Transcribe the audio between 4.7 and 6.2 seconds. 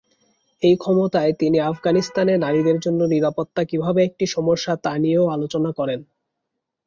তা নিয়েও আলোচনা করেন।